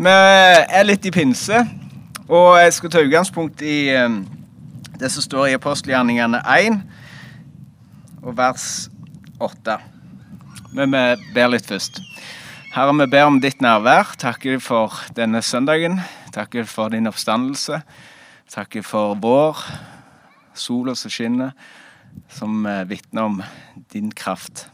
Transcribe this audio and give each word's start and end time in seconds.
Vi 0.00 0.08
er 0.08 0.86
litt 0.86 1.04
i 1.04 1.10
pinse, 1.12 1.58
og 2.24 2.54
jeg 2.56 2.72
skal 2.72 2.92
ta 2.92 3.00
utgangspunkt 3.04 3.60
i 3.60 3.90
eh, 3.92 4.14
det 4.96 5.10
som 5.12 5.20
står 5.20 5.50
i 5.50 5.56
apostelgjerningene 5.58 6.40
1 6.40 6.78
og 8.22 8.30
vers 8.38 8.64
8. 9.44 9.76
Men 10.72 10.96
vi 10.96 11.34
ber 11.36 11.52
litt 11.52 11.68
først. 11.68 12.00
Herre, 12.72 12.96
vi 12.96 13.10
ber 13.12 13.28
om 13.28 13.42
ditt 13.44 13.60
nærvær. 13.60 14.16
Takker 14.24 14.56
for 14.64 14.96
denne 15.20 15.44
søndagen. 15.44 16.00
Takker 16.32 16.64
for 16.64 16.96
din 16.96 17.10
oppstandelse. 17.12 17.82
Takker 18.56 18.80
for 18.80 19.20
vår, 19.20 19.60
sola 20.56 20.96
som 20.96 21.12
skinner, 21.12 21.52
som 22.40 22.64
eh, 22.64 22.86
vitner 22.88 23.28
om 23.28 23.42
din 23.92 24.08
kraft. 24.16 24.70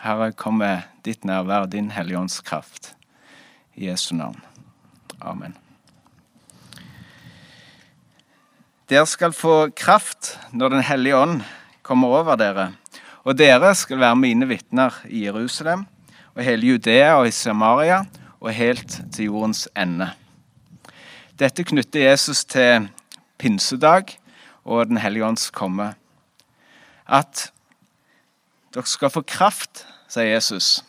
Herre, 0.00 0.32
kom 0.32 0.62
med 0.64 0.88
ditt 1.04 1.28
nærvær, 1.28 1.68
din 1.68 1.92
Hellige 1.92 2.40
kraft. 2.40 2.95
Jesu 3.76 4.14
navn. 4.14 4.40
Amen. 5.20 5.56
Dere 8.88 9.06
skal 9.06 9.34
få 9.34 9.68
kraft 9.76 10.36
når 10.52 10.76
Den 10.76 10.82
hellige 10.86 11.16
ånd 11.16 11.40
kommer 11.82 12.08
over 12.08 12.36
dere, 12.38 12.70
og 13.26 13.38
dere 13.38 13.74
skal 13.74 13.98
være 13.98 14.16
mine 14.16 14.46
vitner 14.48 14.94
i 15.10 15.24
Jerusalem 15.26 15.84
og 16.34 16.44
hele 16.46 16.72
Judea 16.72 17.16
og 17.18 17.28
i 17.28 17.34
Samaria 17.34 18.04
og 18.40 18.52
helt 18.54 19.00
til 19.12 19.28
jordens 19.28 19.66
ende. 19.76 20.12
Dette 21.38 21.64
knytter 21.64 22.08
Jesus 22.08 22.44
til 22.44 22.88
pinsedag 23.38 24.16
og 24.64 24.86
Den 24.86 24.96
hellige 24.96 25.26
ånds 25.26 25.50
komme. 25.50 25.94
At 27.06 27.50
dere 28.74 28.86
skal 28.86 29.10
få 29.10 29.22
kraft, 29.22 29.84
sier 30.08 30.32
Jesus 30.38 30.84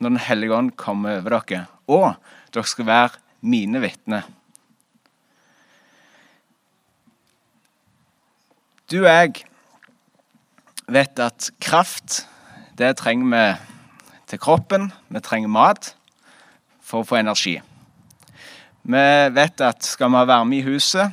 når 0.00 0.08
Den 0.08 0.24
hellige 0.24 0.54
ånd 0.56 0.70
kommer 0.76 1.20
over 1.20 1.40
dere. 1.40 1.66
Og 1.86 2.14
dere 2.54 2.66
skal 2.66 2.86
være 2.88 3.20
mine 3.40 3.80
vitner. 3.80 4.24
Du 8.90 9.04
og 9.04 9.10
jeg 9.10 9.44
vet 10.90 11.20
at 11.22 11.50
kraft, 11.62 12.24
det 12.78 12.96
trenger 12.98 13.28
vi 13.30 13.44
til 14.26 14.40
kroppen. 14.42 14.90
Vi 15.08 15.20
trenger 15.22 15.52
mat 15.52 15.92
for 16.82 17.04
å 17.04 17.06
få 17.06 17.20
energi. 17.20 17.60
Vi 18.82 19.04
vet 19.36 19.62
at 19.62 19.84
skal 19.86 20.10
vi 20.10 20.18
ha 20.18 20.26
varme 20.26 20.58
i 20.58 20.64
huset 20.66 21.12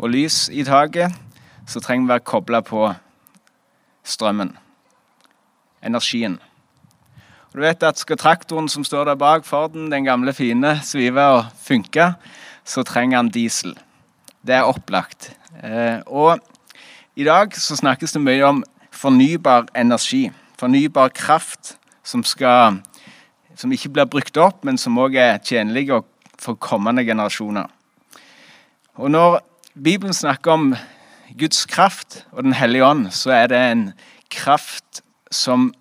og 0.00 0.10
lys 0.10 0.48
i 0.50 0.64
taket, 0.66 1.12
så 1.68 1.78
trenger 1.78 2.06
vi 2.06 2.10
å 2.10 2.14
være 2.16 2.26
kobla 2.32 2.62
på 2.66 2.88
strømmen. 4.02 4.56
Energien. 5.82 6.40
Du 7.52 7.60
vet 7.60 7.82
at 7.84 7.98
Skal 8.00 8.16
traktoren 8.16 8.68
som 8.72 8.84
står 8.84 9.10
der 9.10 9.18
bak 9.20 9.44
Forden, 9.44 9.90
den 9.92 10.06
gamle 10.08 10.32
fine, 10.32 10.78
svive 10.82 11.20
og 11.20 11.50
funke, 11.60 12.14
så 12.64 12.82
trenger 12.82 13.18
han 13.18 13.28
diesel. 13.28 13.74
Det 14.40 14.54
er 14.56 14.64
opplagt. 14.64 15.34
Eh, 15.62 16.00
og 16.06 16.40
i 17.16 17.24
dag 17.24 17.52
så 17.52 17.76
snakkes 17.76 18.16
det 18.16 18.22
mye 18.24 18.46
om 18.46 18.62
fornybar 18.90 19.68
energi. 19.76 20.30
Fornybar 20.56 21.12
kraft 21.12 21.74
som, 22.02 22.24
skal, 22.24 22.80
som 23.54 23.72
ikke 23.72 23.92
blir 23.92 24.08
brukt 24.08 24.40
opp, 24.40 24.64
men 24.64 24.80
som 24.80 24.96
òg 24.96 25.18
er 25.20 25.36
tjenlig 25.44 25.90
for 26.40 26.56
kommende 26.56 27.04
generasjoner. 27.04 27.68
Og 28.96 29.12
når 29.12 29.42
Bibelen 29.76 30.16
snakker 30.16 30.56
om 30.56 30.72
Guds 31.36 31.66
kraft 31.66 32.24
og 32.32 32.44
Den 32.44 32.56
hellige 32.56 32.86
ånd, 32.86 33.10
så 33.12 33.30
er 33.30 33.46
det 33.52 33.60
en 33.60 33.86
kraft 34.30 35.04
som 35.30 35.74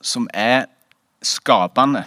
som 0.00 0.28
er 0.34 0.66
skapende. 1.22 2.04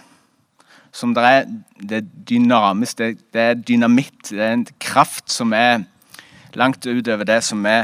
Som 0.92 1.14
det 1.16 1.24
er, 1.24 1.46
det 1.80 2.02
dynamisk, 2.28 2.98
det, 2.98 3.18
det, 3.32 3.40
er 3.40 3.54
dynamitt. 3.54 4.30
Det 4.30 4.40
er 4.40 4.52
en 4.52 4.66
kraft 4.80 5.32
som 5.32 5.52
er 5.56 5.84
langt 6.54 6.86
utover 6.86 7.24
det 7.24 7.40
som 7.44 7.64
vi 7.64 7.78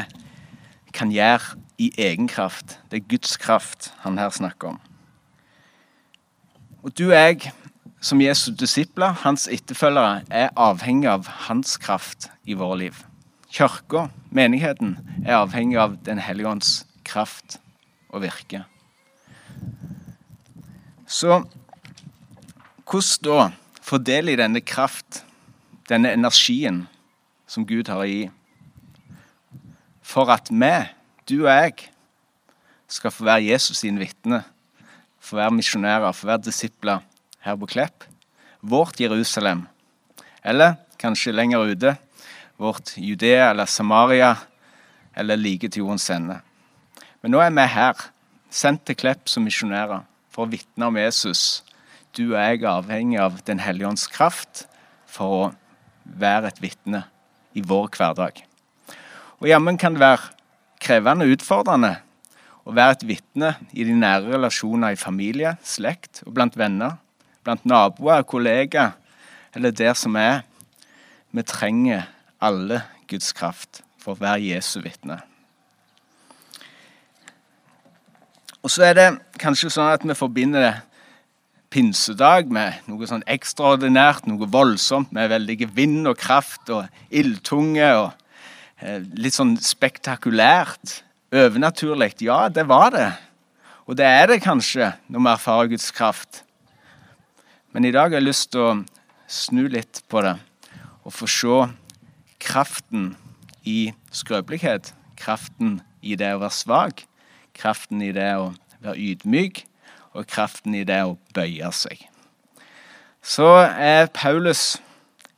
kan 0.92 1.13
gjøre 1.13 1.57
i 1.79 1.92
egen 1.98 2.29
kraft. 2.29 2.79
Det 2.91 3.01
er 3.01 3.08
Guds 3.08 3.36
kraft 3.41 3.92
han 4.05 4.19
her 4.19 4.30
snakker 4.35 4.74
om. 4.74 4.80
Og 6.83 6.92
du 6.98 7.08
og 7.08 7.17
jeg, 7.17 7.52
som 8.01 8.20
Jesu 8.23 8.52
disipler, 8.55 9.17
hans 9.25 9.48
etterfølgere, 9.51 10.23
er 10.30 10.52
avhengig 10.57 11.08
av 11.11 11.27
hans 11.48 11.77
kraft 11.80 12.29
i 12.46 12.55
våre 12.55 12.79
liv. 12.85 13.05
Kirka, 13.51 14.08
menigheten, 14.30 14.98
er 15.25 15.40
avhengig 15.40 15.79
av 15.80 15.96
Den 16.05 16.20
hellige 16.20 16.48
ånds 16.48 16.73
kraft 17.05 17.58
og 18.13 18.23
virke. 18.23 18.64
Så 21.08 21.41
hvordan 22.85 23.24
da 23.24 23.45
fordeler 23.80 24.35
jeg 24.35 24.41
denne 24.42 24.61
kraft, 24.61 25.23
denne 25.89 26.13
energien, 26.13 26.83
som 27.48 27.64
Gud 27.64 27.89
har 27.89 28.05
i, 28.05 28.29
for 30.05 30.29
at 30.29 30.51
vi, 30.52 30.74
du 31.29 31.46
og 31.46 31.48
jeg, 31.48 31.89
skal 32.89 33.13
få 33.13 33.24
være 33.24 33.46
Jesus 33.48 33.80
sine 33.80 34.01
vitner, 34.01 34.45
få 35.20 35.41
være 35.41 35.57
misjonærer, 35.57 36.13
få 36.13 36.29
være 36.29 36.45
disipler 36.45 37.01
her 37.45 37.57
på 37.57 37.67
Klepp? 37.73 38.05
Vårt 38.61 39.01
Jerusalem. 39.01 39.64
Eller 40.45 40.77
kanskje 41.01 41.33
lenger 41.33 41.73
ute, 41.73 41.95
vårt 42.61 42.96
Judea 42.96 43.51
eller 43.51 43.64
Samaria, 43.64 44.35
eller 45.17 45.36
like 45.36 45.69
til 45.69 45.86
jordens 45.86 46.11
ende. 46.11 46.40
Men 47.23 47.33
nå 47.33 47.40
er 47.40 47.51
vi 47.51 47.67
her, 47.73 48.08
sendt 48.51 48.85
til 48.85 48.96
Klepp 48.96 49.29
som 49.29 49.48
misjonærer 49.48 50.05
for 50.39 50.47
å 50.47 50.53
vitne 50.53 50.87
om 50.87 50.95
Jesus. 50.95 51.65
Du 52.15 52.29
og 52.29 52.37
jeg 52.39 52.61
er 52.61 52.69
avhengig 52.71 53.19
av 53.19 53.41
Den 53.43 53.59
hellige 53.59 53.89
ånds 53.89 54.07
kraft 54.07 54.69
for 55.11 55.35
å 55.35 55.47
være 56.07 56.53
et 56.53 56.61
vitne 56.63 57.01
i 57.59 57.65
vår 57.67 57.89
hverdag. 57.97 58.39
Og 59.43 59.49
jammen 59.51 59.75
kan 59.83 59.97
det 59.97 60.05
være 60.05 60.31
krevende 60.79 61.27
og 61.27 61.35
utfordrende 61.35 61.91
å 62.63 62.75
være 62.77 63.01
et 63.01 63.05
vitne 63.09 63.51
i 63.75 63.83
de 63.89 63.97
nære 63.99 64.31
relasjoner 64.37 64.95
i 64.95 65.01
familie, 65.01 65.57
slekt 65.67 66.23
og 66.23 66.37
blant 66.39 66.55
venner, 66.55 67.01
blant 67.43 67.67
naboer, 67.67 68.23
kollegaer 68.23 68.95
eller 69.59 69.75
der 69.75 69.99
som 69.99 70.15
er. 70.20 70.45
Vi 71.35 71.43
trenger 71.43 72.07
alle 72.39 72.85
Guds 73.11 73.35
kraft 73.35 73.83
for 73.99 74.15
å 74.15 74.23
være 74.23 74.53
Jesu 74.53 74.79
vitne. 74.87 75.19
Og 78.68 78.73
så 78.74 78.83
er 78.84 78.96
det 78.98 79.05
kanskje 79.40 79.70
sånn 79.73 79.95
at 79.95 80.02
vi 80.05 80.12
forbinder 80.12 80.83
pinsedag 81.73 82.51
med 82.52 82.83
noe 82.84 83.06
sånn 83.08 83.23
ekstraordinært, 83.24 84.27
noe 84.29 84.45
voldsomt, 84.45 85.08
med 85.17 85.30
veldig 85.33 85.70
vind 85.73 86.11
og 86.11 86.18
kraft 86.20 86.68
og 86.77 86.84
ildtunge 87.08 87.89
og 87.96 88.12
eh, 88.84 89.01
litt 89.17 89.39
sånn 89.39 89.57
spektakulært. 89.57 90.98
Overnaturlig. 91.33 92.11
Ja, 92.28 92.42
det 92.52 92.67
var 92.68 92.92
det. 92.92 93.08
Og 93.89 93.96
det 93.96 94.05
er 94.05 94.34
det 94.34 94.42
kanskje 94.45 94.92
når 95.08 95.24
vi 95.24 95.33
erfarer 95.33 95.73
Guds 95.73 95.89
kraft. 95.96 96.45
Men 97.73 97.89
i 97.89 97.96
dag 97.96 98.12
har 98.12 98.20
jeg 98.20 98.28
lyst 98.28 98.52
til 98.52 98.67
å 98.67 98.78
snu 99.33 99.64
litt 99.64 100.05
på 100.12 100.28
det 100.28 100.36
og 101.08 101.17
få 101.17 101.33
se 101.40 101.62
kraften 102.36 103.14
i 103.64 103.95
skrøpelighet. 104.12 104.92
Kraften 105.17 105.78
i 106.05 106.20
det 106.20 106.36
å 106.36 106.45
være 106.45 106.61
svak 106.61 107.08
kraften 107.58 108.02
i 108.05 108.13
det 108.14 108.30
å 108.39 108.52
være 108.83 108.98
ydmyk 109.13 109.64
og 110.14 110.27
kraften 110.30 110.77
i 110.79 110.85
det 110.86 111.01
å 111.05 111.17
bøye 111.35 111.70
seg. 111.74 112.05
Så 113.23 113.48
er 113.67 114.08
Paulus 114.14 114.79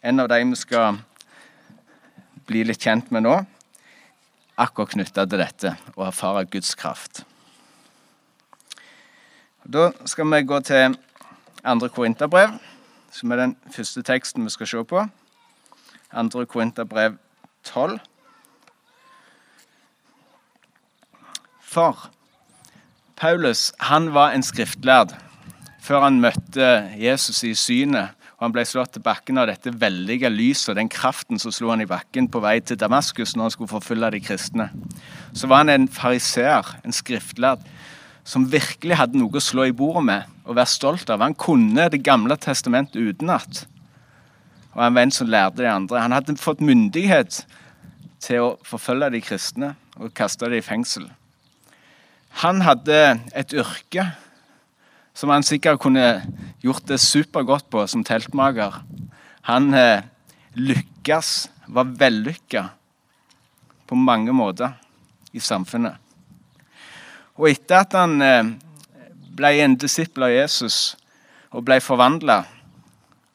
en 0.03 0.21
av 0.21 0.29
de 0.31 0.41
vi 0.53 0.59
skal 0.59 1.01
bli 2.49 2.65
litt 2.67 2.83
kjent 2.83 3.11
med 3.15 3.25
nå, 3.27 3.35
akkurat 4.61 4.93
knytta 4.95 5.27
til 5.27 5.41
dette 5.41 5.75
å 5.97 6.07
erfare 6.09 6.49
Guds 6.51 6.75
kraft. 6.79 7.23
Da 9.65 9.91
skal 10.09 10.29
vi 10.33 10.43
gå 10.49 10.61
til 10.67 10.97
andre 11.65 11.89
Korinterbrev, 11.93 12.57
som 13.13 13.33
er 13.33 13.43
den 13.43 13.57
første 13.71 14.03
teksten 14.07 14.47
vi 14.47 14.53
skal 14.55 14.71
se 14.71 14.85
på. 14.85 15.05
Andre 16.11 16.47
Korinterbrev 16.47 17.19
12. 17.69 18.01
For 21.71 22.09
Paulus 23.21 23.69
han 23.87 24.09
var 24.15 24.33
en 24.35 24.43
skriftlærd 24.43 25.13
før 25.81 26.03
han 26.03 26.17
møtte 26.23 26.67
Jesus 26.99 27.45
i 27.47 27.53
synet. 27.55 28.17
og 28.39 28.49
Han 28.49 28.55
ble 28.57 28.65
slått 28.67 28.97
til 28.97 29.05
bakken 29.05 29.39
av 29.39 29.47
dette 29.47 29.71
veldige 29.79 30.33
lyset 30.33 30.73
og 30.73 30.81
den 30.81 30.91
kraften 30.91 31.39
som 31.39 31.55
slo 31.55 31.71
han 31.71 31.85
i 31.85 31.87
bakken 31.87 32.27
på 32.27 32.43
vei 32.43 32.57
til 32.61 32.81
Damaskus 32.81 33.37
når 33.37 33.47
han 33.47 33.55
skulle 33.55 33.71
forfølge 33.71 34.11
de 34.17 34.23
kristne. 34.25 34.67
Så 35.33 35.47
var 35.47 35.63
han 35.63 35.71
en 35.71 35.87
fariseer, 35.87 36.75
en 36.83 36.97
skriftlærd, 36.97 37.63
som 38.27 38.49
virkelig 38.51 38.99
hadde 38.99 39.21
noe 39.21 39.39
å 39.39 39.45
slå 39.45 39.69
i 39.71 39.77
bordet 39.77 40.05
med 40.11 40.27
og 40.45 40.59
være 40.59 40.75
stolt 40.75 41.11
av. 41.11 41.23
Han 41.23 41.39
kunne 41.39 41.87
Det 41.89 42.03
gamle 42.03 42.35
testamentet 42.37 42.99
utenat. 42.99 43.67
Og 44.75 44.83
han 44.83 44.95
var 44.95 45.07
en 45.07 45.15
som 45.15 45.31
lærte 45.31 45.63
de 45.63 45.71
andre. 45.71 46.03
Han 46.03 46.13
hadde 46.19 46.37
fått 46.37 46.61
myndighet 46.61 47.45
til 48.19 48.43
å 48.43 48.53
forfølge 48.67 49.15
de 49.15 49.23
kristne 49.23 49.75
og 49.97 50.15
kaste 50.15 50.51
dem 50.51 50.59
i 50.59 50.67
fengsel. 50.67 51.07
Han 52.39 52.63
hadde 52.63 52.99
et 53.35 53.53
yrke 53.53 54.07
som 55.17 55.33
han 55.35 55.45
sikkert 55.45 55.81
kunne 55.83 56.23
gjort 56.63 56.87
det 56.89 57.01
supergodt 57.03 57.67
på 57.73 57.83
som 57.91 58.05
teltmaker. 58.07 58.79
Han 59.51 59.75
eh, 59.75 60.07
lykkes, 60.55 61.51
var 61.71 61.91
vellykka 61.99 62.65
på 63.87 63.99
mange 63.99 64.33
måter 64.35 64.73
i 65.37 65.43
samfunnet. 65.43 65.99
Og 67.39 67.51
etter 67.51 67.83
at 67.83 67.95
han 67.99 68.17
eh, 68.25 68.55
ble 69.37 69.53
en 69.61 69.77
disippel 69.79 70.29
av 70.29 70.35
Jesus 70.35 70.79
og 71.51 71.67
ble 71.67 71.81
forvandla 71.83 72.45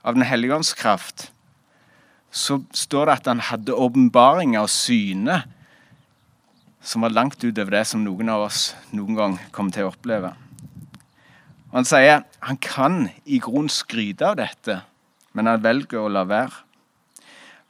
av 0.06 0.14
Den 0.14 0.26
hellige 0.28 0.54
ånds 0.54 0.74
kraft, 0.78 1.32
så 2.30 2.60
står 2.76 3.08
det 3.08 3.14
at 3.16 3.30
han 3.32 3.40
hadde 3.42 3.74
åpenbaringer 3.74 4.62
og 4.62 4.70
syne 4.70 5.40
som 6.86 7.02
var 7.02 7.14
langt 7.14 7.42
utover 7.42 7.80
det 7.80 7.86
som 7.90 8.04
noen 8.06 8.30
av 8.30 8.46
oss 8.46 8.70
noen 8.94 9.18
gang 9.18 9.38
kom 9.56 9.72
til 9.74 9.88
å 9.88 9.92
oppleve. 9.94 10.36
Og 11.72 11.80
Han 11.82 11.88
sier 11.90 12.22
han 12.46 12.60
kan 12.62 13.10
i 13.26 13.40
grunnen 13.42 13.74
skryte 13.74 14.28
av 14.30 14.38
dette, 14.38 14.80
men 15.34 15.50
han 15.50 15.64
velger 15.64 16.06
å 16.06 16.12
la 16.14 16.24
være. 16.30 16.62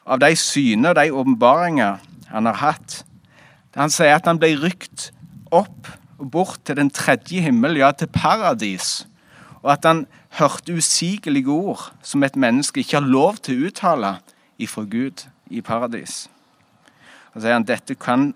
Av 0.06 0.19
de 0.21 0.35
syner 0.38 0.91
og 0.91 1.00
de 1.00 1.15
åpenbaringer 1.15 2.03
han 2.29 2.50
har 2.51 2.59
hatt. 2.59 3.00
Han 3.75 3.89
sier 3.89 4.19
at 4.19 4.27
han 4.27 4.38
ble 4.38 4.51
rykt 4.59 5.09
opp 5.50 5.89
og 6.19 6.29
bort 6.31 6.62
til 6.67 6.77
den 6.77 6.91
tredje 6.94 7.41
himmel, 7.41 7.79
ja, 7.79 7.89
til 7.91 8.12
paradis. 8.12 9.07
Og 9.63 9.71
at 9.73 9.88
han 9.88 10.06
hørte 10.38 10.75
usigelige 10.75 11.51
ord 11.51 11.89
som 12.03 12.23
et 12.23 12.35
menneske 12.35 12.83
ikke 12.83 13.00
har 13.00 13.07
lov 13.07 13.39
til 13.41 13.57
å 13.57 13.71
uttale 13.71 14.17
ifra 14.62 14.85
Gud 14.85 15.25
i 15.50 15.63
paradis. 15.65 16.27
Og 17.33 17.41
sier 17.41 17.56
han 17.57 17.67
dette 17.67 17.97
kan 18.00 18.33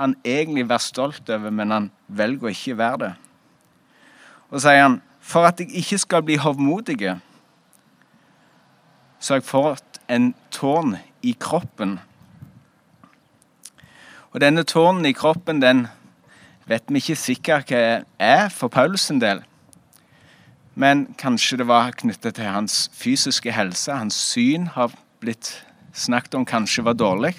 han 0.00 0.16
egentlig 0.24 0.68
være 0.68 0.80
stolt 0.80 1.30
over, 1.30 1.52
men 1.52 1.70
han 1.70 1.90
velger 2.08 2.48
å 2.48 2.54
ikke 2.54 2.78
være 2.78 3.00
det. 3.04 3.12
Og 4.50 4.58
så 4.58 4.70
sier 4.70 4.82
han 4.86 5.00
for 5.20 5.46
at 5.46 5.60
jeg 5.60 5.70
ikke 5.82 5.98
skal 6.00 6.24
bli 6.24 6.38
hovmodig, 6.40 7.12
så 9.20 9.34
har 9.34 9.42
jeg 9.42 9.50
fått 9.50 10.00
en 10.08 10.32
tårn 10.50 10.96
i 11.22 11.34
kroppen. 11.38 11.98
Og 14.32 14.40
denne 14.40 14.64
tårnen 14.64 15.06
i 15.06 15.12
kroppen, 15.12 15.60
den 15.60 15.86
vet 16.70 16.88
vi 16.88 17.02
ikke 17.02 17.18
sikkert 17.18 17.72
hva 17.74 18.02
er 18.18 18.48
for 18.54 18.72
Paulus 18.72 19.08
en 19.12 19.20
del. 19.20 19.44
Men 20.74 21.08
kanskje 21.18 21.60
det 21.60 21.66
var 21.68 21.92
knyttet 21.98 22.38
til 22.38 22.48
hans 22.48 22.86
fysiske 22.96 23.52
helse. 23.52 23.92
Hans 23.92 24.16
syn 24.16 24.70
har 24.72 24.94
blitt 25.20 25.52
snakket 25.92 26.38
om 26.38 26.46
kanskje 26.46 26.86
var 26.86 26.96
dårlig. 26.96 27.34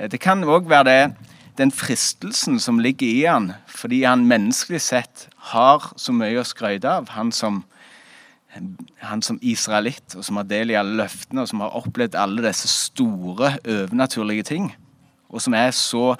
Eh, 0.00 0.08
det 0.08 0.20
kan 0.20 0.44
òg 0.44 0.68
være 0.70 0.88
det, 0.88 1.30
den 1.58 1.72
fristelsen 1.72 2.60
som 2.60 2.80
ligger 2.80 3.08
i 3.08 3.24
han, 3.26 3.52
fordi 3.68 4.02
han 4.08 4.26
menneskelig 4.28 4.80
sett 4.80 5.28
har 5.52 5.92
så 6.00 6.14
mye 6.16 6.40
å 6.40 6.46
skryte 6.46 6.88
av. 6.88 7.10
Han 7.16 7.32
som, 7.32 7.64
han 9.04 9.22
som 9.22 9.40
israelitt, 9.42 10.16
og 10.16 10.24
som 10.24 10.40
har 10.40 10.48
del 10.48 10.72
i 10.72 10.78
alle 10.80 11.02
løftene, 11.02 11.44
og 11.44 11.50
som 11.50 11.64
har 11.64 11.76
opplevd 11.76 12.16
alle 12.16 12.46
disse 12.48 12.70
store, 12.70 13.58
overnaturlige 13.66 14.48
ting. 14.54 14.70
Og 15.28 15.44
som 15.44 15.54
er 15.54 15.74
så 15.76 16.14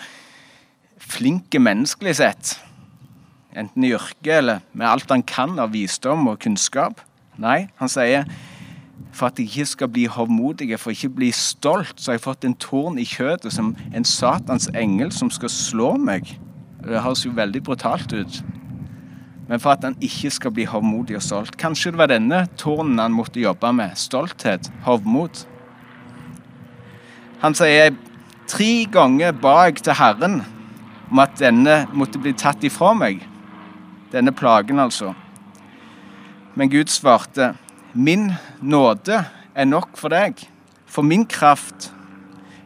flinke 1.00 1.58
menneskelig 1.62 2.18
sett. 2.20 2.58
Enten 3.56 3.84
i 3.86 3.94
yrket 3.96 4.36
eller 4.36 4.60
med 4.72 4.86
alt 4.86 5.10
han 5.10 5.24
kan 5.26 5.56
av 5.58 5.72
visdom 5.74 6.28
og 6.30 6.38
kunnskap. 6.44 7.00
Nei, 7.40 7.70
han 7.80 7.90
sier 7.90 8.28
for 9.12 9.26
at 9.26 9.38
jeg 9.38 9.48
ikke 9.48 9.66
skal 9.66 9.88
bli 9.88 10.04
hovmodig, 10.06 10.70
for 10.78 10.94
ikke 10.94 11.10
bli 11.16 11.30
stolt, 11.34 11.94
så 11.96 12.12
har 12.12 12.18
jeg 12.18 12.26
fått 12.26 12.46
en 12.46 12.54
torn 12.54 12.98
i 12.98 13.06
kjøttet 13.08 13.54
som 13.54 13.74
en 13.94 14.06
Satans 14.06 14.68
engel 14.74 15.12
som 15.12 15.30
skal 15.34 15.50
slå 15.52 15.94
meg. 15.98 16.36
Det 16.84 17.02
høres 17.02 17.26
jo 17.26 17.34
veldig 17.36 17.62
brutalt 17.66 18.12
ut. 18.12 18.40
Men 19.50 19.58
for 19.58 19.74
at 19.74 19.84
han 19.84 19.96
ikke 20.00 20.30
skal 20.30 20.52
bli 20.54 20.64
hovmodig 20.70 21.16
og 21.18 21.24
stolt. 21.26 21.56
Kanskje 21.58 21.90
det 21.90 21.98
var 21.98 22.12
denne 22.12 22.44
tårnen 22.60 23.00
han 23.02 23.16
måtte 23.16 23.42
jobbe 23.42 23.72
med. 23.74 23.96
Stolthet, 23.98 24.70
hovmod. 24.86 25.42
Han 27.42 27.56
sier 27.58 27.96
tre 28.50 28.70
ganger 28.92 29.34
ba 29.34 29.64
jeg 29.66 29.82
til 29.82 29.98
Herren 29.98 30.42
om 31.10 31.22
at 31.22 31.34
denne 31.40 31.82
måtte 31.90 32.20
bli 32.22 32.30
tatt 32.38 32.62
ifra 32.66 32.92
meg. 32.94 33.24
Denne 34.12 34.30
plagen, 34.34 34.78
altså. 34.78 35.16
Men 36.54 36.70
Gud 36.70 36.90
svarte 36.90 37.52
Min 37.94 38.32
nåde 38.62 39.24
er 39.54 39.64
nok 39.64 39.96
for 39.98 40.12
deg, 40.12 40.38
for 40.86 41.02
min 41.02 41.26
kraft 41.26 41.90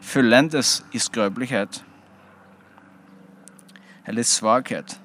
fullendes 0.05 0.82
i 0.93 1.00
skrøpelighet 1.00 1.81
eller 4.06 4.23
svakhet. 4.23 5.00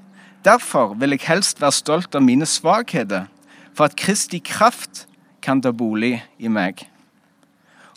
Derfor 0.46 0.94
vil 0.94 1.10
jeg 1.10 1.24
helst 1.28 1.62
være 1.62 1.72
stolt 1.72 2.16
av 2.16 2.24
mine 2.24 2.46
svakheter, 2.46 3.28
for 3.74 3.88
at 3.88 3.96
Kristi 3.96 4.42
kraft 4.44 5.06
kan 5.42 5.62
ta 5.62 5.72
bolig 5.72 6.20
i 6.40 6.52
meg. 6.52 6.84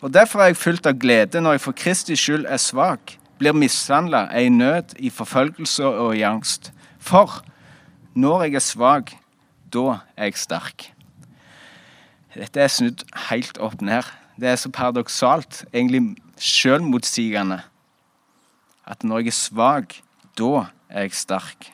Og 0.01 0.13
Derfor 0.13 0.39
er 0.39 0.51
jeg 0.51 0.59
fylt 0.59 0.87
av 0.87 0.99
glede 0.99 1.41
når 1.41 1.57
jeg 1.57 1.63
for 1.63 1.75
Kristi 1.75 2.15
skyld 2.15 2.45
er 2.47 2.59
svak, 2.59 3.17
blir 3.39 3.55
mishandla, 3.55 4.27
er 4.31 4.47
i 4.47 4.49
nød, 4.49 4.95
i 4.99 5.09
forfølgelse 5.09 5.85
og 5.85 6.17
i 6.17 6.23
angst. 6.27 6.71
For 6.99 7.43
når 8.15 8.43
jeg 8.43 8.55
er 8.55 8.63
svak, 8.63 9.15
da 9.73 9.99
er 10.15 10.31
jeg 10.31 10.37
sterk. 10.39 10.93
Dette 12.33 12.63
er 12.63 12.71
snudd 12.71 13.03
helt 13.29 13.59
opp 13.61 13.81
ned. 13.85 14.07
Det 14.41 14.49
er 14.49 14.57
så 14.57 14.71
paradoksalt, 14.73 15.63
egentlig 15.69 16.15
sjølmotsigende, 16.41 17.59
at 18.89 19.03
når 19.05 19.21
jeg 19.21 19.29
er 19.29 19.37
svak, 19.37 19.99
da 20.39 20.65
er 20.89 21.05
jeg 21.05 21.17
sterk. 21.17 21.69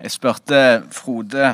Jeg 0.00 0.14
spurte 0.14 0.60
Frode 0.96 1.50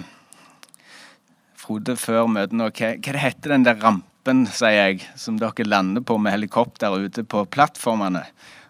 Frode 1.59 1.97
før 1.99 2.29
møtet 2.31 2.61
hva, 2.61 2.69
hva 2.71 3.15
det 3.17 3.23
heter 3.25 3.57
den 3.57 3.65
der 3.67 3.81
rampen, 3.83 4.45
sier 4.47 4.77
jeg, 4.77 5.01
som 5.19 5.41
dere 5.41 5.67
lander 5.67 6.05
på 6.07 6.15
med 6.23 6.37
helikopter 6.37 6.95
ute 6.95 7.25
på 7.27 7.43
plattformene. 7.51 8.23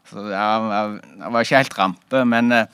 Så 0.08 0.22
det 0.30 0.38
var 0.38 1.42
ikke 1.42 1.60
helt 1.60 1.76
rampe, 1.76 2.22
men 2.30 2.54
eh, 2.54 2.70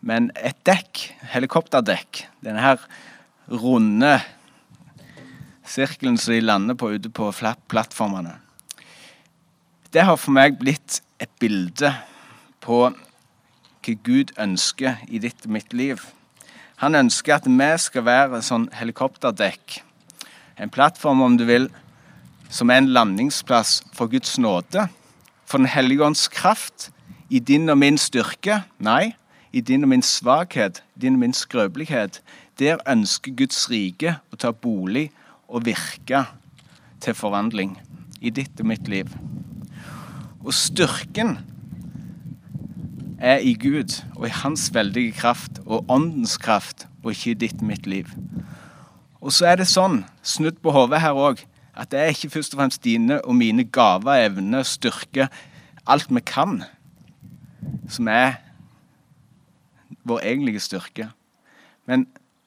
men 0.00 0.30
et 0.36 0.56
dekk, 0.64 1.10
helikopterdekk, 1.32 2.24
denne 2.44 2.62
her 2.64 2.84
runde 3.50 4.14
sirkelen 5.66 6.16
som 6.18 6.34
de 6.34 6.40
lander 6.44 6.78
på 6.78 6.92
ute 6.94 7.10
på 7.12 7.30
plattformene, 7.70 8.38
det 9.90 10.04
har 10.06 10.18
for 10.20 10.34
meg 10.34 10.58
blitt 10.60 11.00
et 11.18 11.30
bilde 11.42 11.90
på 12.62 12.84
hva 12.90 13.94
Gud 14.06 14.30
ønsker 14.38 15.00
i 15.08 15.18
ditt 15.18 15.46
og 15.48 15.54
mitt 15.56 15.72
liv. 15.74 16.02
Han 16.78 16.94
ønsker 16.94 17.34
at 17.36 17.48
vi 17.48 17.70
skal 17.82 18.04
være 18.06 18.42
sånn 18.44 18.68
helikopterdekk. 18.76 19.80
En 20.60 20.70
plattform, 20.70 21.24
om 21.24 21.36
du 21.40 21.44
vil, 21.48 21.66
som 22.48 22.70
er 22.70 22.82
en 22.82 22.92
landingsplass 22.94 23.80
for 23.96 24.06
Guds 24.12 24.38
nåde. 24.38 24.86
For 25.44 25.58
Den 25.58 25.66
hellige 25.66 26.04
ånds 26.06 26.28
kraft 26.28 26.90
i 27.28 27.40
din 27.40 27.68
og 27.68 27.78
min 27.78 27.98
styrke. 27.98 28.62
Nei, 28.78 29.16
i 29.52 29.60
din 29.60 29.82
og 29.82 29.88
min 29.88 30.02
svakhet, 30.02 30.82
din 31.00 31.14
og 31.14 31.20
min 31.24 31.34
skrøpelighet, 31.34 32.22
der 32.58 32.78
ønsker 32.88 33.34
Guds 33.36 33.70
rike 33.70 34.18
å 34.32 34.38
ta 34.38 34.52
bolig 34.52 35.08
og 35.48 35.64
virke 35.66 36.24
til 37.00 37.16
forvandling 37.16 37.78
i 38.20 38.30
ditt 38.30 38.60
og 38.60 38.68
mitt 38.70 38.88
liv. 38.88 39.10
Og 40.44 40.54
styrken 40.54 41.38
er 43.20 43.42
i 43.44 43.54
Gud 43.54 43.98
og 44.16 44.28
i 44.28 44.34
Hans 44.42 44.70
veldige 44.74 45.12
kraft 45.12 45.60
og 45.66 45.90
åndens 45.90 46.38
kraft, 46.40 46.86
og 47.02 47.12
ikke 47.12 47.32
i 47.32 47.40
ditt 47.46 47.60
og 47.60 47.68
mitt 47.68 47.86
liv. 47.88 48.08
Og 49.20 49.32
så 49.36 49.50
er 49.50 49.60
det 49.60 49.68
sånn, 49.68 50.04
snudd 50.22 50.60
på 50.64 50.72
hodet 50.72 51.02
her 51.02 51.16
òg, 51.16 51.42
at 51.76 51.92
det 51.92 52.00
er 52.00 52.12
ikke 52.12 52.32
først 52.36 52.54
og 52.54 52.62
fremst 52.62 52.84
dine 52.84 53.20
og 53.24 53.36
mine 53.36 53.64
gaver, 53.64 54.26
evner, 54.26 54.64
styrke, 54.64 55.28
alt 55.88 56.08
vi 56.12 56.22
kan, 56.24 56.62
som 57.88 58.08
er 58.08 58.38
vår 60.04 60.20
egentlige 60.24 60.60
styrke. 60.60 61.10
Men 61.86 62.06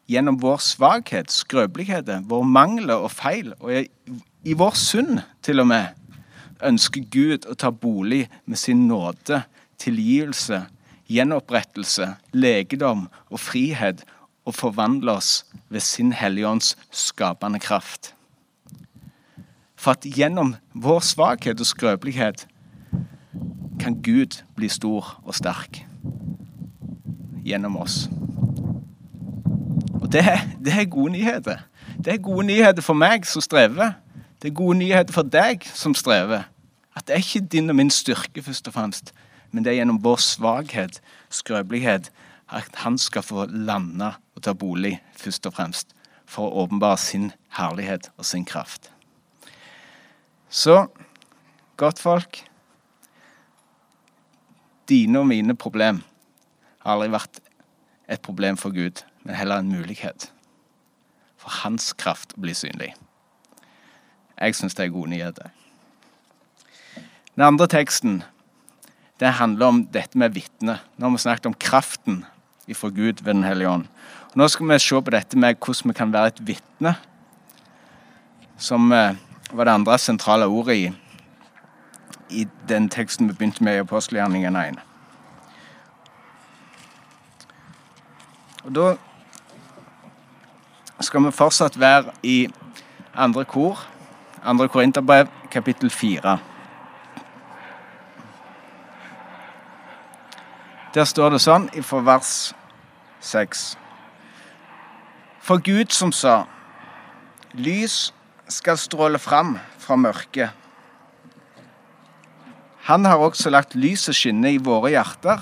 gjennom 0.09 0.39
vår 0.41 0.62
svakhet, 0.63 1.31
skrøpeligheter, 1.31 2.23
vår 2.27 2.43
mangler 2.43 3.03
og 3.03 3.12
feil, 3.12 3.53
og 3.59 3.85
i 4.43 4.55
vår 4.57 4.77
synd 4.77 5.21
til 5.43 5.63
og 5.63 5.69
med, 5.71 6.00
ønsker 6.63 7.03
Gud 7.12 7.47
å 7.50 7.55
ta 7.59 7.71
bolig 7.71 8.27
med 8.45 8.59
sin 8.59 8.88
nåde, 8.88 9.43
tilgivelse, 9.81 10.63
gjenopprettelse, 11.12 12.13
legedom 12.33 13.07
og 13.29 13.39
frihet, 13.43 14.03
og 14.43 14.57
forvandle 14.57 15.13
oss 15.21 15.45
ved 15.71 15.79
sin 15.79 16.12
Hellige 16.12 16.50
Ånds 16.50 16.73
skapende 16.91 17.62
kraft. 17.63 18.12
For 19.79 19.95
at 19.95 20.03
gjennom 20.03 20.57
vår 20.75 21.00
svakhet 21.00 21.63
og 21.63 21.69
skrøpelighet 21.69 22.43
kan 23.79 24.00
Gud 24.03 24.41
bli 24.55 24.67
stor 24.71 25.15
og 25.23 25.35
sterk 25.39 25.85
gjennom 27.45 27.77
oss. 27.77 28.07
Og 30.01 30.12
det, 30.12 30.23
det, 30.65 30.73
er 30.73 30.85
gode 30.85 31.12
nyheter. 31.12 31.63
Det 32.05 32.13
er 32.13 32.23
gode 32.23 32.45
nyheter 32.47 32.83
for 32.83 32.97
meg 32.97 33.27
som 33.27 33.43
strever. 33.43 33.95
Det 34.41 34.51
er 34.51 34.57
gode 34.57 34.77
nyheter 34.77 35.15
for 35.15 35.27
deg 35.27 35.63
som 35.73 35.95
strever. 35.95 36.47
At 36.95 37.07
det 37.07 37.15
er 37.15 37.23
ikke 37.23 37.47
din 37.51 37.69
og 37.69 37.75
min 37.75 37.89
styrke, 37.89 38.43
først 38.43 38.67
og 38.67 38.73
fremst, 38.73 39.13
men 39.51 39.63
det 39.63 39.71
er 39.71 39.81
gjennom 39.81 40.01
vår 40.03 40.19
svakhet, 40.21 41.01
skrøpelighet, 41.29 42.12
at 42.53 42.75
han 42.83 42.97
skal 42.97 43.23
få 43.25 43.45
lande 43.50 44.12
og 44.35 44.43
ta 44.43 44.53
bolig, 44.53 44.97
først 45.17 45.47
og 45.50 45.55
fremst, 45.57 45.95
for 46.25 46.50
å 46.50 46.65
åpenbare 46.65 47.00
sin 47.01 47.31
herlighet 47.57 48.12
og 48.17 48.25
sin 48.25 48.45
kraft. 48.45 48.91
Så, 50.50 50.85
godt 51.77 52.00
folk 52.00 52.43
Dine 54.89 55.21
og 55.23 55.27
mine 55.27 55.55
problem 55.55 56.03
har 56.83 56.95
aldri 56.95 57.13
vært 57.13 57.39
et 58.11 58.21
problem 58.21 58.59
for 58.59 58.75
Gud, 58.75 59.03
men 59.23 59.35
heller 59.35 59.63
en 59.63 59.71
mulighet 59.71 60.29
for 61.39 61.63
hans 61.63 61.91
kraft 61.99 62.35
å 62.37 62.43
bli 62.43 62.55
synlig. 62.55 62.93
Jeg 64.39 64.55
syns 64.57 64.75
det 64.75 64.87
er 64.87 64.93
gode 64.93 65.11
nyheter. 65.13 65.51
Den 67.33 67.47
andre 67.47 67.67
teksten 67.71 68.21
det 69.19 69.37
handler 69.39 69.71
om 69.71 69.83
dette 69.93 70.17
med 70.19 70.35
vitne. 70.35 70.79
Nå 70.97 71.07
har 71.07 71.15
vi 71.15 71.23
snakket 71.23 71.47
om 71.47 71.55
kraften 71.55 72.23
ifra 72.67 72.89
Gud 72.89 73.23
ved 73.23 73.33
Den 73.33 73.43
hellige 73.43 73.69
ånd. 73.69 73.87
Og 74.31 74.37
nå 74.37 74.47
skal 74.47 74.67
vi 74.67 74.79
se 74.79 75.01
på 75.01 75.13
dette 75.13 75.37
med 75.37 75.55
hvordan 75.55 75.91
vi 75.91 75.97
kan 75.97 76.13
være 76.13 76.33
et 76.33 76.41
vitne, 76.47 76.95
som 78.57 78.91
eh, 78.91 79.15
var 79.51 79.65
det 79.65 79.73
andre 79.73 79.97
sentrale 79.97 80.47
ordet 80.47 80.75
i, 80.75 80.91
i 82.29 82.47
den 82.69 82.89
teksten 82.89 83.29
vi 83.29 83.33
begynte 83.33 83.63
med 83.63 83.75
i 83.75 83.83
apostelgjerningen 83.83 84.55
1. 84.55 84.79
Og 88.63 88.72
da 88.75 88.96
skal 91.03 91.25
vi 91.25 91.32
fortsatt 91.36 91.79
være 91.79 92.13
i 92.24 92.48
andre 93.15 93.43
kor, 93.46 93.79
andre 94.43 94.67
korinterbrev, 94.67 95.27
kapittel 95.51 95.89
fire. 95.89 96.38
Der 100.93 101.05
står 101.10 101.34
det 101.34 101.41
sånn 101.41 101.70
i 101.74 101.82
vers 101.82 102.53
6. 103.25 103.63
For 105.43 105.60
Gud 105.60 105.91
som 105.91 106.12
sa, 106.13 106.43
lys 107.53 108.13
skal 108.48 108.77
stråle 108.77 109.20
fram 109.20 109.58
fra 109.82 109.98
mørket. 109.98 110.53
Han 112.88 113.05
har 113.05 113.17
også 113.17 113.50
lagt 113.50 113.75
lyset 113.75 114.15
skinne 114.15 114.53
i 114.53 114.62
våre 114.62 114.91
hjerter, 114.93 115.41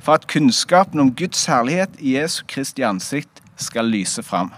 for 0.00 0.16
at 0.16 0.26
kunnskapen 0.30 1.00
om 1.00 1.12
Guds 1.14 1.44
herlighet 1.50 1.98
i 2.00 2.16
Jesu 2.16 2.42
Kristi 2.48 2.84
ansikt 2.86 3.42
skal 3.60 3.90
lyse 3.92 4.22
fram. 4.24 4.52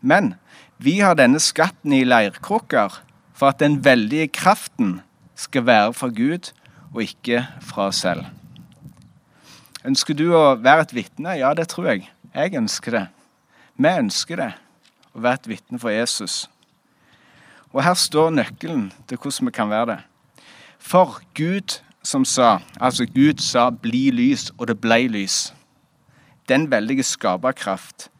Men 0.00 0.34
vi 0.82 0.98
har 1.00 1.14
denne 1.14 1.40
skatten 1.40 1.92
i 1.94 2.04
leirkrukker 2.04 3.02
for 3.36 3.52
at 3.52 3.60
den 3.62 3.80
veldige 3.84 4.28
kraften 4.32 5.00
skal 5.38 5.66
være 5.66 5.92
fra 5.94 6.08
Gud 6.08 6.52
og 6.92 7.04
ikke 7.04 7.44
fra 7.60 7.90
oss 7.92 8.02
selv. 8.04 8.24
Ønsker 9.84 10.14
du 10.14 10.28
å 10.34 10.54
være 10.62 10.86
et 10.86 10.94
vitne? 10.94 11.36
Ja, 11.40 11.52
det 11.58 11.68
tror 11.72 11.90
jeg. 11.90 12.08
Jeg 12.34 12.54
ønsker 12.58 12.96
det. 12.96 13.06
Vi 13.76 13.90
ønsker 13.90 14.38
det, 14.38 14.50
å 15.16 15.22
være 15.24 15.40
et 15.40 15.48
vitne 15.56 15.80
for 15.82 15.90
Jesus. 15.90 16.44
Og 17.72 17.82
her 17.82 17.96
står 17.98 18.34
nøkkelen 18.36 18.90
til 19.08 19.18
hvordan 19.18 19.48
vi 19.48 19.54
kan 19.56 19.72
være 19.72 19.88
det. 19.94 19.98
For 20.78 21.18
Gud 21.34 21.80
som 22.02 22.24
sa, 22.24 22.58
altså 22.80 23.06
Gud 23.06 23.40
sa 23.40 23.70
'bli 23.70 24.10
lys', 24.10 24.50
og 24.58 24.66
det 24.66 24.80
ble 24.80 25.08
lys. 25.08 25.54
Den 26.48 26.70
veldige 26.70 27.02
skaperkraft 27.02 28.10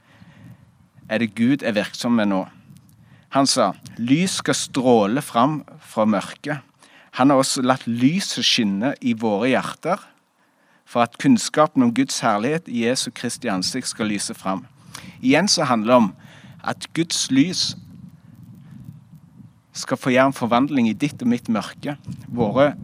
er 1.08 1.18
det 1.18 1.34
Gud 1.34 1.62
er 1.62 1.72
virksom 1.72 2.12
med 2.12 2.26
nå. 2.26 2.46
Han 3.28 3.46
sa 3.46 3.72
'lys 3.98 4.30
skal 4.30 4.54
stråle 4.54 5.22
fram 5.22 5.64
fra 5.80 6.04
mørket'. 6.04 6.60
Han 7.12 7.30
har 7.30 7.36
også 7.36 7.62
latt 7.62 7.86
lyset 7.86 8.44
skinne 8.44 8.94
i 9.00 9.12
våre 9.12 9.48
hjerter, 9.48 10.00
for 10.84 11.02
at 11.02 11.18
kunnskapen 11.18 11.82
om 11.82 11.94
Guds 11.94 12.20
herlighet 12.20 12.68
i 12.68 12.84
Jesu 12.86 13.10
Kristi 13.10 13.48
ansikt 13.48 13.88
skal 13.88 14.06
lyse 14.06 14.34
fram. 14.34 14.66
Igjen 15.22 15.48
så 15.48 15.64
handler 15.64 15.86
det 15.86 15.96
om 15.96 16.14
at 16.64 16.86
Guds 16.94 17.30
lys 17.30 17.76
skal 19.72 19.96
få 19.96 20.12
gjøre 20.12 20.26
en 20.26 20.36
forvandling 20.36 20.88
i 20.88 20.96
ditt 20.96 21.22
og 21.22 21.28
mitt 21.28 21.48
mørke. 21.48 21.96
Våre 22.28 22.74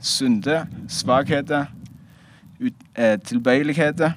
synde, 0.00 0.66
svakheter, 0.88 1.66
eh, 2.94 3.18
tilbøyeligheter. 3.18 4.12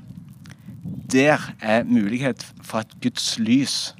Der 1.11 1.37
er 1.61 1.83
mulighet 1.83 2.53
for 2.61 2.77
at 2.77 2.87
Guds 3.01 3.39
lys 3.39 3.95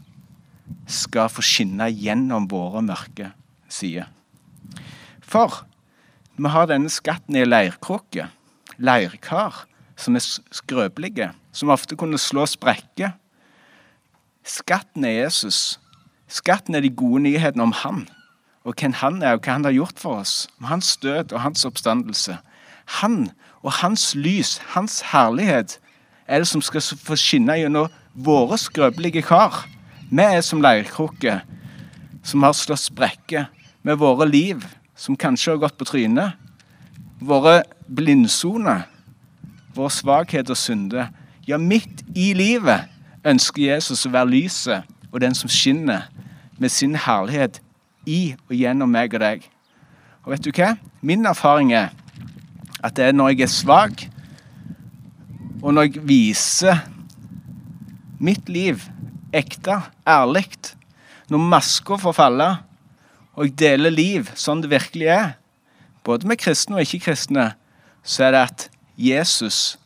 skal 0.87 1.29
få 1.29 1.41
skinne 1.41 1.87
gjennom 1.91 2.47
våre 2.51 2.81
mørke 2.81 3.31
sider. 3.69 4.09
For 5.21 5.63
vi 6.37 6.49
har 6.49 6.67
denne 6.71 6.89
skatten 6.89 7.35
i 7.35 7.45
leirkrukke, 7.45 8.27
leirkar, 8.77 9.65
som 9.95 10.15
er 10.15 10.25
skrøpelige, 10.51 11.31
som 11.51 11.69
ofte 11.69 11.95
kunne 11.95 12.17
slå 12.17 12.45
sprekker. 12.49 13.13
Skatten 14.43 15.05
er 15.05 15.23
Jesus. 15.23 15.79
Skatten 16.27 16.75
er 16.75 16.81
de 16.81 16.89
gode 16.89 17.21
nyhetene 17.23 17.63
om 17.63 17.75
Han 17.83 18.07
og 18.63 18.75
hvem 18.79 18.93
han 18.99 19.21
er, 19.21 19.35
og 19.35 19.43
hva 19.43 19.57
han 19.57 19.65
har 19.67 19.75
gjort 19.75 19.99
for 19.99 20.23
oss. 20.23 20.47
Om 20.59 20.69
hans 20.71 20.97
død 20.97 21.33
og 21.33 21.41
hans 21.43 21.65
oppstandelse. 21.65 22.37
Han 23.01 23.31
og 23.63 23.71
hans 23.79 24.13
lys, 24.15 24.57
hans 24.75 25.01
herlighet, 25.11 25.79
er 26.27 26.39
det 26.39 26.47
som 26.47 26.61
skal 26.63 26.81
få 26.81 27.17
skinne 27.19 27.57
gjennom 27.59 27.91
våre 28.13 28.57
skrøpelige 28.57 29.25
kar. 29.27 29.65
Vi 30.11 30.23
er 30.23 30.41
som 30.45 30.61
leirkrukker 30.63 31.41
som 32.23 32.43
har 32.43 32.55
slått 32.55 32.85
sprekker 32.85 33.49
med 33.83 33.99
våre 33.99 34.27
liv, 34.29 34.63
som 34.95 35.17
kanskje 35.19 35.53
har 35.53 35.61
gått 35.65 35.77
på 35.77 35.87
trynet. 35.87 36.39
Våre 37.19 37.63
blindsoner, 37.87 38.85
vår 39.75 39.91
svakhet 39.91 40.51
og 40.51 40.59
synde. 40.59 41.09
Ja, 41.47 41.59
midt 41.59 42.03
i 42.15 42.31
livet 42.37 42.87
ønsker 43.27 43.65
Jesus 43.65 44.05
å 44.07 44.13
være 44.13 44.31
lyset 44.31 44.89
og 45.11 45.19
den 45.23 45.35
som 45.35 45.51
skinner 45.51 46.07
med 46.59 46.71
sin 46.71 46.95
herlighet 46.95 47.59
i 48.09 48.33
og 48.49 48.55
gjennom 48.57 48.91
meg 48.91 49.13
og 49.15 49.23
deg. 49.23 49.45
Og 50.23 50.33
vet 50.33 50.45
du 50.45 50.51
hva? 50.55 50.73
Min 51.03 51.27
erfaring 51.27 51.73
er 51.75 51.91
at 52.83 52.97
det 52.97 53.09
er 53.09 53.15
når 53.15 53.33
jeg 53.33 53.45
er 53.45 53.51
svak, 53.51 54.05
og 55.63 55.71
når 55.75 55.87
jeg 55.87 56.03
viser 56.07 56.81
mitt 58.19 58.49
liv 58.51 58.83
ekte, 59.33 59.79
ærlig, 60.07 60.49
når 61.31 61.47
maska 61.53 61.97
får 61.99 62.15
falle, 62.17 62.49
og 63.33 63.47
jeg 63.47 63.55
deler 63.57 63.93
liv 63.93 64.29
sånn 64.37 64.61
det 64.63 64.71
virkelig 64.73 65.09
er, 65.15 65.29
både 66.03 66.27
med 66.27 66.41
kristne 66.41 66.77
og 66.77 66.83
ikke-kristne, 66.83 67.53
så 68.03 68.27
er 68.27 68.35
det 68.35 68.41
at 68.43 68.65
Jesus, 68.99 69.77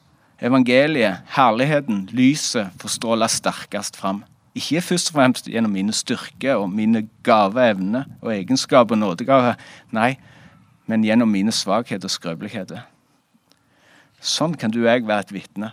evangeliet, 0.41 1.21
herligheten, 1.37 2.07
lyset, 2.11 2.73
får 2.81 2.95
stråle 2.97 3.29
sterkest 3.31 3.99
fram. 3.99 4.23
Ikke 4.57 4.81
først 4.81 5.11
og 5.11 5.19
fremst 5.19 5.49
gjennom 5.51 5.75
mine 5.75 5.93
styrker 5.93 6.57
og 6.57 6.71
mine 6.73 7.03
gaveevner 7.23 8.07
og 8.21 8.33
egenskaper 8.33 8.95
og 8.95 9.01
nådegaver. 9.03 9.57
Nei, 9.93 10.15
men 10.89 11.03
gjennom 11.05 11.29
mine 11.29 11.53
svakheter 11.53 12.09
og 12.09 12.13
skrøpeligheter. 12.15 12.81
Sånn 14.17 14.55
kan 14.57 14.73
du 14.73 14.81
og 14.81 14.89
jeg 14.89 15.05
være 15.05 15.27
et 15.27 15.33
vitne. 15.35 15.71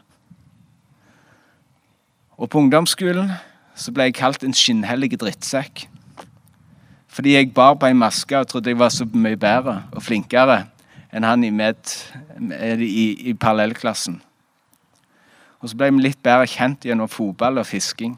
Og 2.37 2.51
på 2.51 2.61
ungdomsskolen 2.61 3.31
så 3.79 3.95
ble 3.95 4.09
jeg 4.09 4.19
kalt 4.19 4.45
en 4.45 4.57
skinnhellig 4.57 5.15
drittsekk. 5.17 5.87
Fordi 7.15 7.37
jeg 7.37 7.53
bar 7.55 7.79
på 7.79 7.89
ei 7.89 7.97
maske 7.97 8.37
og 8.37 8.51
trodde 8.51 8.73
jeg 8.73 8.79
var 8.79 8.91
så 8.93 9.07
mye 9.07 9.39
bedre 9.39 9.81
og 9.95 10.03
flinkere 10.03 10.65
enn 11.15 11.25
han 11.25 11.45
i, 11.47 11.51
med, 11.55 11.79
i, 12.83 13.31
i 13.31 13.35
parallellklassen. 13.39 14.19
Og 15.63 15.71
så 15.71 15.79
ble 15.79 15.93
vi 15.95 16.09
litt 16.09 16.21
bedre 16.27 16.49
kjent 16.51 16.85
gjennom 16.85 17.09
fotball 17.09 17.63
og 17.63 17.69
fisking. 17.71 18.17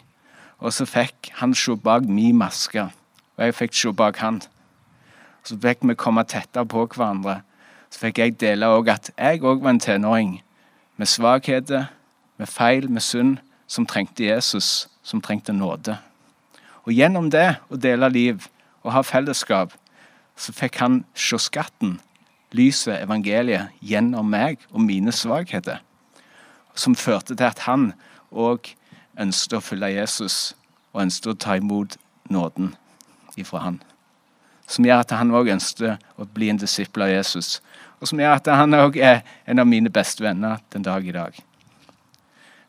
Og 0.59 0.73
så 0.73 0.87
fikk 0.89 1.31
han 1.41 1.55
se 1.55 1.77
bak 1.77 2.07
min 2.09 2.37
maske, 2.39 2.89
og 3.37 3.45
jeg 3.45 3.55
fikk 3.55 3.75
se 3.77 3.93
bak 3.93 4.17
han. 4.23 4.41
Så 5.45 5.59
fikk 5.63 5.85
vi 5.85 5.95
komme 5.95 6.25
tettere 6.25 6.67
på 6.67 6.87
hverandre. 6.87 7.41
Så 7.91 8.01
fikk 8.07 8.19
jeg 8.19 8.41
dele 8.41 8.71
òg 8.73 8.89
at 8.91 9.11
jeg 9.17 9.45
òg 9.45 9.63
var 9.63 9.77
en 9.77 9.81
tenåring 9.81 10.41
med 10.97 11.07
svakheter, 11.07 11.91
med 12.39 12.49
feil, 12.49 12.89
med 12.91 13.05
synd, 13.05 13.37
som 13.67 13.87
trengte 13.87 14.25
Jesus, 14.25 14.89
som 15.03 15.21
trengte 15.21 15.53
nåde. 15.53 15.99
Og 16.87 16.95
gjennom 16.95 17.31
det 17.31 17.57
å 17.69 17.77
dele 17.77 18.09
liv 18.13 18.49
og 18.85 18.93
ha 18.95 19.03
fellesskap, 19.03 19.75
så 20.37 20.53
fikk 20.55 20.79
han 20.81 21.01
se 21.17 21.39
skatten, 21.41 21.97
lyset, 22.55 23.01
evangeliet, 23.03 23.73
gjennom 23.81 24.29
meg 24.31 24.61
og 24.71 24.85
mine 24.85 25.13
svakheter. 25.13 25.81
Som 26.77 26.95
førte 26.95 27.35
til 27.35 27.49
at 27.49 27.65
han 27.67 27.91
òg 28.31 28.73
ønsket 29.21 29.59
å 29.59 29.65
følge 29.65 29.95
Jesus 29.95 30.55
og 30.93 31.03
ønsket 31.07 31.33
å 31.33 31.39
ta 31.47 31.57
imot 31.59 31.97
nåden 32.33 32.75
ifra 33.37 33.63
han. 33.65 33.81
Som 34.67 34.87
gjør 34.87 35.05
at 35.05 35.15
han 35.15 35.35
òg 35.35 35.53
ønsket 35.55 36.03
å 36.19 36.27
bli 36.27 36.51
en 36.51 36.61
disippel 36.61 37.07
av 37.07 37.13
Jesus. 37.13 37.61
Og 38.01 38.11
som 38.11 38.21
gjør 38.21 38.39
at 38.39 38.49
han 38.51 38.75
òg 38.77 38.99
er 38.99 39.23
en 39.47 39.63
av 39.63 39.69
mine 39.69 39.93
beste 39.93 40.25
venner 40.25 40.61
den 40.75 40.87
dag 40.87 41.07
i 41.07 41.15
dag. 41.15 41.37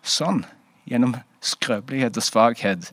Sånn, 0.03 0.43
gjennom 0.87 1.17
skrøpelighet 1.43 2.19
og 2.19 2.23
svakhet, 2.25 2.91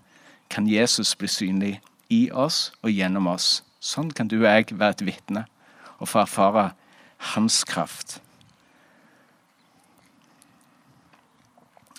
kan 0.51 0.69
Jesus 0.71 1.15
bli 1.19 1.29
synlig 1.31 1.75
i 2.13 2.29
oss 2.31 2.71
og 2.83 2.93
gjennom 2.95 3.29
oss. 3.31 3.63
Sånn 3.81 4.11
kan 4.15 4.31
du 4.31 4.39
og 4.41 4.49
jeg 4.49 4.73
være 4.73 4.97
et 4.97 5.05
vitne 5.07 5.45
og 5.99 6.09
få 6.11 6.25
erfare 6.25 6.71
hans 7.35 7.63
kraft. 7.69 8.19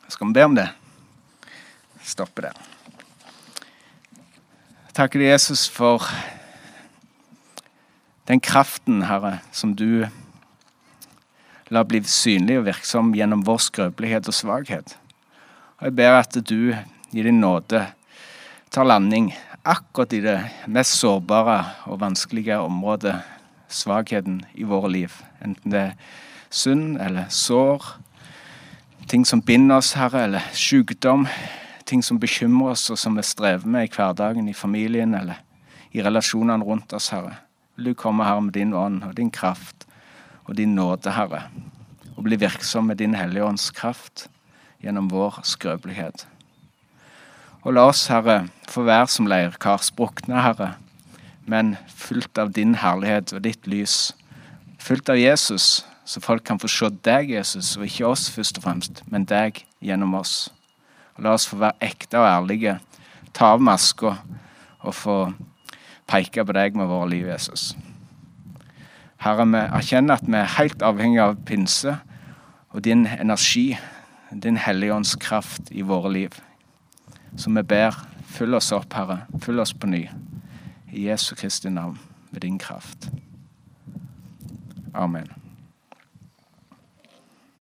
Skal 0.07 0.29
vi 0.29 0.37
be 0.37 0.45
om 0.45 0.57
det? 0.57 0.69
Stoppe 2.05 2.45
der. 2.45 2.57
Takker 4.95 5.19
deg, 5.19 5.33
Jesus, 5.33 5.65
for 5.67 6.05
den 8.29 8.39
kraften, 8.39 9.01
Herre, 9.09 9.39
som 9.51 9.73
du 9.75 10.05
la 11.73 11.81
bli 11.83 12.03
synlig 12.05 12.59
og 12.61 12.67
virksom 12.69 13.09
gjennom 13.17 13.41
vår 13.45 13.63
skrøpelighet 13.67 14.29
og 14.29 14.37
svakhet. 14.37 14.95
Og 15.81 15.89
jeg 15.89 15.97
ber 15.97 16.19
at 16.21 16.37
du 16.45 16.71
i 16.71 17.25
din 17.25 17.41
nåde 17.41 17.81
tar 18.71 18.87
landing 18.87 19.31
akkurat 19.65 20.13
i 20.13 20.21
det 20.21 20.37
mest 20.69 20.99
sårbare 21.01 21.57
og 21.89 21.99
vanskelige 22.05 22.61
området, 22.61 23.17
svakheten 23.67 24.43
i 24.53 24.63
våre 24.63 24.91
liv. 24.93 25.13
Enten 25.41 25.73
det 25.73 25.81
er 25.89 25.95
synd 26.53 26.99
eller 27.01 27.27
sår, 27.33 27.95
ting 29.09 29.25
som 29.25 29.41
binder 29.41 29.81
oss, 29.81 29.95
Herre, 29.97 30.23
eller 30.29 30.49
sykdom, 30.53 31.25
ting 31.85 32.03
som 32.03 32.19
bekymrer 32.19 32.73
oss 32.73 32.89
og 32.93 32.99
som 32.99 33.17
vi 33.17 33.23
strever 33.25 33.67
med 33.69 33.87
i 33.87 33.93
hverdagen, 33.93 34.49
i 34.49 34.57
familien 34.57 35.13
eller 35.17 35.41
i 35.95 36.03
relasjonene 36.03 36.65
rundt 36.65 36.93
oss, 36.93 37.11
Herre. 37.13 37.37
Vil 37.75 37.91
du 37.91 37.97
komme, 37.99 38.25
her 38.25 38.39
med 38.39 38.55
din 38.55 38.73
ånd 38.73 39.03
og 39.03 39.15
din 39.15 39.31
kraft 39.31 39.85
og 40.45 40.55
din 40.57 40.75
nåde, 40.75 41.11
Herre, 41.15 41.45
og 42.15 42.23
bli 42.27 42.37
virksom 42.39 42.87
med 42.89 42.99
din 43.01 43.15
Hellige 43.15 43.45
Ånds 43.45 43.69
kraft 43.75 44.27
gjennom 44.83 45.09
vår 45.11 45.41
skrøpelighet. 45.43 46.27
Og 47.65 47.73
la 47.73 47.87
oss, 47.89 48.05
Herre, 48.11 48.45
få 48.69 48.85
være 48.85 49.07
som 49.09 49.29
leirkar, 49.29 49.81
sprukne, 49.81 50.41
Herre, 50.41 50.75
men 51.45 51.75
fullt 51.89 52.37
av 52.37 52.53
din 52.53 52.75
herlighet 52.81 53.33
og 53.33 53.43
ditt 53.45 53.67
lys. 53.69 54.13
Fullt 54.81 55.09
av 55.09 55.17
Jesus, 55.17 55.85
så 56.05 56.21
folk 56.21 56.45
kan 56.45 56.61
få 56.61 56.69
se 56.69 56.89
deg, 57.05 57.31
Jesus, 57.33 57.75
og 57.77 57.87
ikke 57.87 58.09
oss 58.09 58.27
først 58.33 58.59
og 58.59 58.67
fremst, 58.67 59.01
men 59.09 59.25
deg 59.29 59.63
gjennom 59.81 60.13
oss. 60.17 60.49
La 61.19 61.35
oss 61.35 61.47
få 61.47 61.59
være 61.61 61.79
ekte 61.87 62.19
og 62.19 62.27
ærlige, 62.27 62.77
ta 63.33 63.53
av 63.55 63.63
maska 63.63 64.17
og 64.85 64.95
få 64.95 65.17
peke 66.09 66.43
på 66.45 66.55
deg 66.55 66.75
med 66.77 66.89
våre 66.91 67.09
liv, 67.13 67.27
Jesus. 67.29 67.73
Herre, 69.23 69.45
vi 69.49 69.61
erkjenner 69.63 70.19
at 70.19 70.27
vi 70.27 70.37
er 70.37 70.57
helt 70.57 70.83
avhengig 70.85 71.21
av 71.23 71.37
pinse 71.47 71.95
og 72.75 72.83
din 72.85 73.07
energi, 73.07 73.77
din 74.31 74.59
Hellige 74.59 74.93
Ånds 74.93 75.15
kraft 75.15 75.71
i 75.71 75.85
våre 75.87 76.11
liv. 76.11 76.35
Så 77.37 77.51
vi 77.55 77.63
ber, 77.63 77.95
fyll 78.27 78.53
oss 78.55 78.73
opp, 78.75 78.93
Herre. 78.93 79.23
Fyll 79.41 79.63
oss 79.63 79.73
på 79.73 79.87
ny. 79.87 80.03
I 80.91 81.07
Jesu 81.07 81.33
Kristi 81.35 81.71
navn, 81.71 81.97
med 82.31 82.41
din 82.41 82.59
kraft. 82.59 83.09
Amen. 84.93 85.44